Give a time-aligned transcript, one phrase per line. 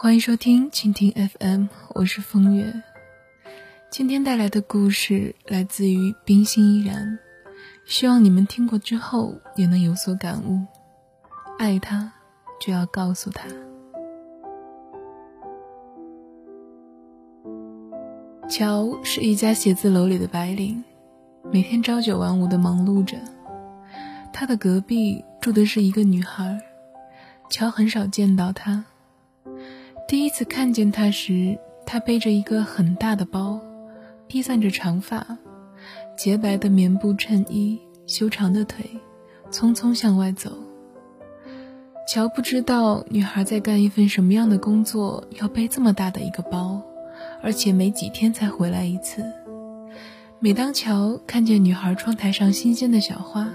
[0.00, 2.72] 欢迎收听蜻蜓 FM，我是风月。
[3.90, 7.18] 今天带来的故事来自于冰心依然，
[7.84, 10.64] 希望你们听过之后也能有所感悟。
[11.58, 12.12] 爱他，
[12.60, 13.48] 就要告诉他。
[18.48, 20.84] 乔是一家写字楼里的白领，
[21.50, 23.18] 每天朝九晚五的忙碌着。
[24.32, 26.56] 他的隔壁住的是一个女孩，
[27.50, 28.84] 乔很少见到她。
[30.28, 33.58] 第一次看见他时，他背着一个很大的包，
[34.26, 35.38] 披散着长发，
[36.18, 38.84] 洁白的棉布衬衣，修长的腿，
[39.50, 40.52] 匆匆向外走。
[42.06, 46.82] 乔不知道女孩在干一份什么样的工作，要背这么大的一个包，
[47.42, 49.24] 而且没几天才回来一次。
[50.40, 53.48] 每当乔看见女孩窗台上新鲜的小花，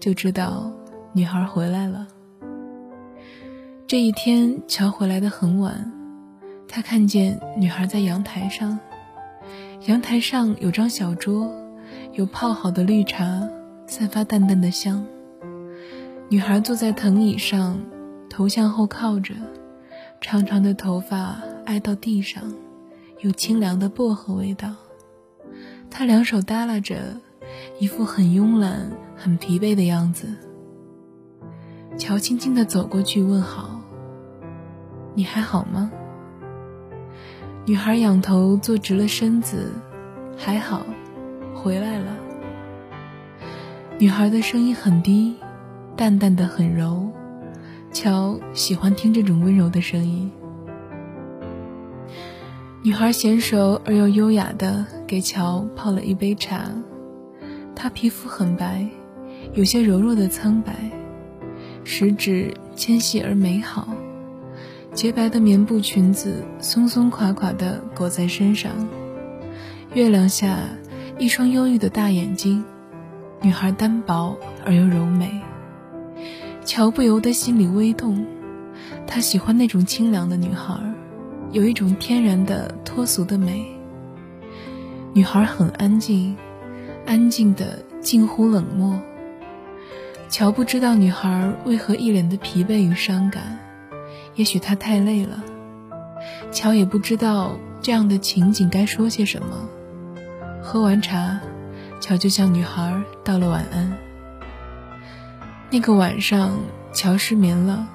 [0.00, 0.72] 就知道
[1.12, 2.08] 女孩回来了。
[3.86, 5.92] 这一天，乔回来的很晚。
[6.74, 8.80] 他看见女孩在阳台上，
[9.86, 11.48] 阳台上有张小桌，
[12.14, 13.48] 有泡好的绿茶，
[13.86, 15.06] 散发淡淡的香。
[16.28, 17.78] 女孩坐在藤椅上，
[18.28, 19.36] 头向后靠着，
[20.20, 22.42] 长长的头发挨到地上，
[23.20, 24.74] 有清凉的薄荷味道。
[25.88, 27.20] 她两手耷拉着，
[27.78, 30.26] 一副很慵懒、很疲惫的样子。
[31.96, 33.80] 乔轻轻地走过去问好
[35.14, 35.92] ：“你还好吗？”
[37.66, 39.72] 女孩仰头坐直了身子，
[40.36, 40.84] 还好，
[41.54, 42.14] 回来了。
[43.98, 45.34] 女孩的声音很低，
[45.96, 47.08] 淡淡的很柔，
[47.90, 50.30] 乔喜欢听这种温柔的声音。
[52.82, 56.70] 女孩娴熟而又优雅的给乔泡了一杯茶，
[57.74, 58.86] 她皮肤很白，
[59.54, 60.74] 有些柔弱的苍白，
[61.82, 63.88] 食指纤细而美好。
[64.94, 68.70] 洁白的棉布裙子松松垮垮地裹在身上，
[69.92, 70.56] 月亮下，
[71.18, 72.64] 一双忧郁的大眼睛，
[73.42, 75.28] 女孩单薄而又柔美。
[76.64, 78.24] 乔不由得心里微动，
[79.04, 80.80] 他喜欢那种清凉的女孩，
[81.50, 83.66] 有一种天然的脱俗的美。
[85.12, 86.36] 女孩很安静，
[87.04, 89.00] 安静的近乎冷漠。
[90.28, 93.58] 乔不知道女孩为何一脸的疲惫与伤感。
[94.34, 95.42] 也许他太累了，
[96.50, 99.68] 乔也不知道这样的情景该说些什么。
[100.62, 101.40] 喝完茶，
[102.00, 103.96] 乔就向女孩道了晚安。
[105.70, 106.58] 那个晚上，
[106.92, 107.86] 乔失眠了，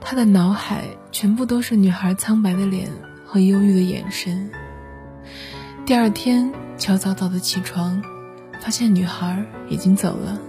[0.00, 2.90] 他的脑海全部都是女孩苍白的脸
[3.24, 4.50] 和忧郁的眼神。
[5.84, 8.02] 第二天，乔早早的起床，
[8.60, 10.40] 发现女孩已经走了。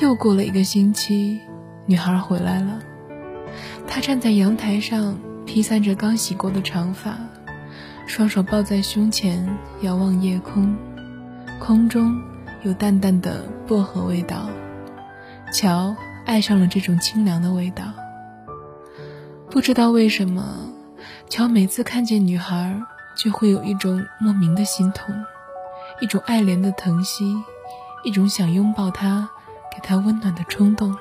[0.00, 1.40] 又过了一个星期，
[1.86, 2.80] 女孩回来了。
[3.92, 7.18] 他站在阳台上，披散着刚洗过的长发，
[8.06, 10.76] 双手抱在胸前，遥望夜空。
[11.58, 12.22] 空中
[12.62, 14.48] 有淡淡的薄荷味道。
[15.52, 17.82] 乔爱上了这种清凉的味道。
[19.50, 20.70] 不知道为什么，
[21.28, 22.80] 乔每次看见女孩，
[23.16, 25.12] 就会有一种莫名的心痛，
[26.00, 27.34] 一种爱怜的疼惜，
[28.04, 29.28] 一种想拥抱她、
[29.74, 30.96] 给她温暖的冲动。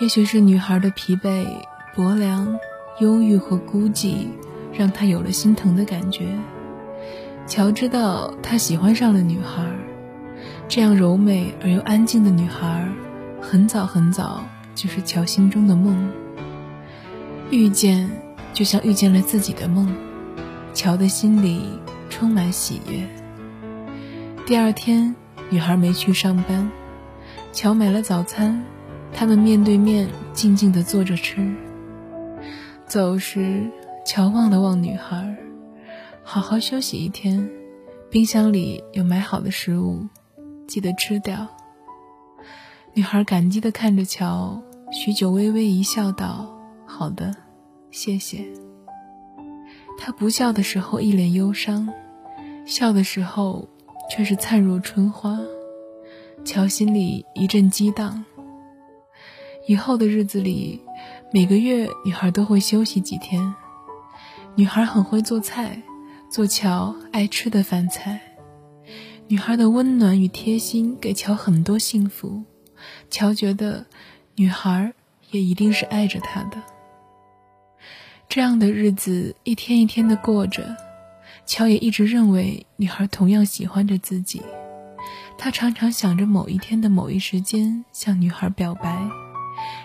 [0.00, 1.44] 也许是女孩的疲惫、
[1.94, 2.58] 薄凉、
[3.00, 4.28] 忧郁和孤寂，
[4.72, 6.26] 让他有了心疼的感觉。
[7.46, 9.62] 乔知道他喜欢上了女孩，
[10.66, 12.88] 这样柔美而又安静的女孩，
[13.42, 14.42] 很早很早
[14.74, 16.10] 就是乔心中的梦。
[17.50, 18.08] 遇见，
[18.54, 19.94] 就像遇见了自己的梦，
[20.72, 21.78] 乔的心里
[22.08, 23.06] 充满喜悦。
[24.46, 25.14] 第二天，
[25.50, 26.70] 女孩没去上班，
[27.52, 28.64] 乔买了早餐。
[29.12, 31.54] 他们面对面，静静地坐着吃。
[32.86, 33.70] 走时，
[34.04, 35.36] 乔望了望女孩，
[36.22, 37.48] 好好休息一天。
[38.10, 40.04] 冰箱里有买好的食物，
[40.66, 41.46] 记得吃掉。
[42.92, 47.32] 女孩感激地看着乔，许久，微微一笑，道：“好的，
[47.92, 48.44] 谢谢。”
[49.96, 51.88] 她不笑的时候一脸忧伤，
[52.66, 53.68] 笑的时候
[54.10, 55.38] 却是灿若春花。
[56.44, 58.24] 乔心里一阵激荡。
[59.66, 60.80] 以后的日子里，
[61.32, 63.54] 每个月女孩都会休息几天。
[64.56, 65.80] 女孩很会做菜，
[66.28, 68.20] 做乔爱吃的饭菜。
[69.28, 72.42] 女孩的温暖与贴心给乔很多幸福，
[73.10, 73.86] 乔觉得
[74.34, 74.92] 女孩
[75.30, 76.60] 也一定是爱着他的。
[78.28, 80.74] 这样的日子一天一天的过着，
[81.46, 84.42] 乔也一直认为女孩同样喜欢着自己。
[85.38, 89.08] 他常常想着某一天的某一时间向女孩表白。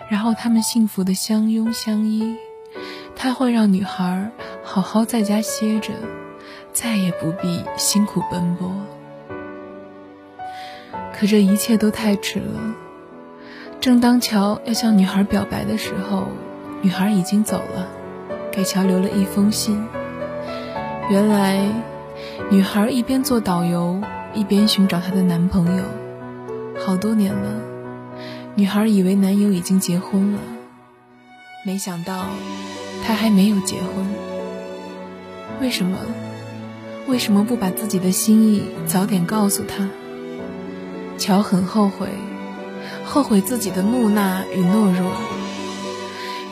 [0.08, 2.36] 然后他们幸福的相拥相依。
[3.14, 4.30] 他会让女孩
[4.62, 5.92] 好好在家歇着，
[6.72, 8.70] 再也不必辛苦奔波。
[11.18, 12.74] 可这一切都太迟了。
[13.80, 16.26] 正当乔要向女孩表白的时候，
[16.82, 17.88] 女孩已经走了，
[18.52, 19.82] 给乔留了一封信。
[21.08, 21.58] 原来，
[22.50, 24.02] 女孩一边做导游，
[24.34, 25.84] 一边寻找她的男朋友。
[26.84, 27.60] 好多年了，
[28.58, 30.38] 女孩以为男友已经结婚了，
[31.62, 32.24] 没想到
[33.06, 34.06] 他还没有结婚。
[35.60, 35.98] 为什么？
[37.06, 39.90] 为什么不把自己的心意早点告诉他？
[41.18, 42.08] 乔很后悔，
[43.04, 45.12] 后悔自己的木讷与懦弱。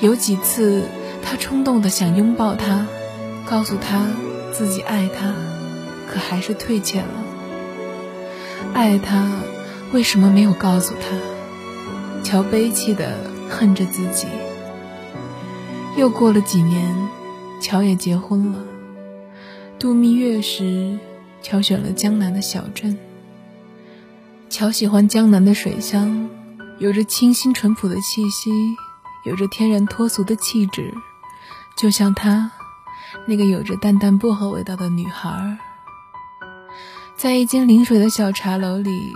[0.02, 0.82] 有几次，
[1.22, 2.86] 他冲动的想拥抱她，
[3.46, 4.06] 告诉她
[4.52, 5.34] 自己爱她，
[6.06, 7.08] 可还是退怯了。
[8.74, 9.26] 爱她，
[9.94, 11.33] 为什么没有告诉她？
[12.24, 13.16] 乔悲戚的
[13.50, 14.26] 恨着自己。
[15.96, 17.08] 又过了几年，
[17.60, 18.58] 乔也结婚了。
[19.78, 20.98] 度蜜月时，
[21.42, 22.98] 乔选了江南的小镇。
[24.48, 26.28] 乔喜欢江南的水乡，
[26.78, 28.50] 有着清新淳朴的气息，
[29.26, 30.94] 有着天然脱俗的气质，
[31.76, 32.50] 就像她，
[33.26, 35.58] 那个有着淡淡薄荷味道的女孩。
[37.16, 39.12] 在一间临水的小茶楼里，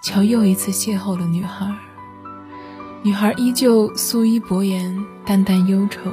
[0.00, 1.68] 乔又一次邂逅了女孩。
[3.04, 6.08] 女孩依旧素衣薄颜，淡淡忧愁，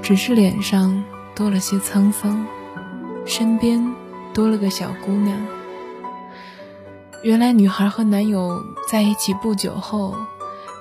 [0.00, 1.02] 只是脸上
[1.34, 2.46] 多了些沧桑，
[3.26, 3.92] 身边
[4.32, 5.36] 多了个小姑娘。
[7.24, 10.14] 原来，女孩和男友在一起不久后，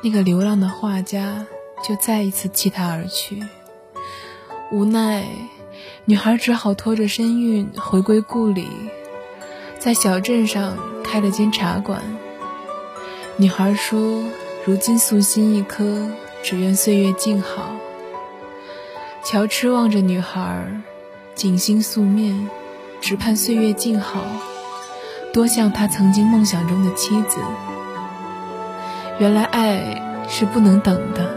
[0.03, 1.43] 那个流浪的画家
[1.83, 3.41] 就再一次弃她而去。
[4.71, 5.25] 无奈，
[6.05, 8.67] 女孩只好拖着身孕回归故里，
[9.79, 11.99] 在小镇上开了间茶馆。
[13.37, 14.23] 女孩说
[14.65, 16.09] ：“如今素心一颗，
[16.43, 17.71] 只愿岁月静好。”
[19.23, 20.65] 乔痴望着女孩，
[21.35, 22.49] 锦心素面，
[23.01, 24.23] 只盼岁月静好。
[25.31, 27.37] 多像他曾经梦想中的妻子。
[29.19, 31.35] 原来爱是不能等的。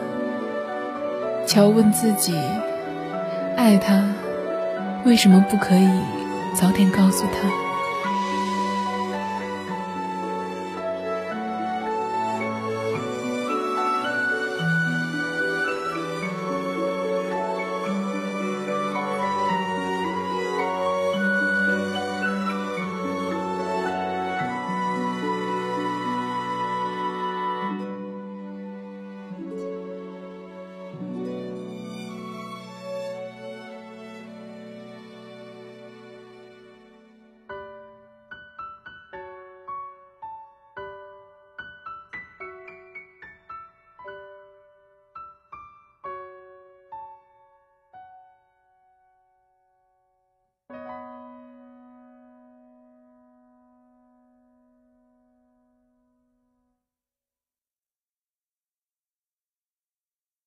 [1.47, 2.35] 乔问自己：
[3.57, 4.15] 爱他，
[5.05, 5.89] 为什么不可以
[6.55, 7.62] 早点告诉他？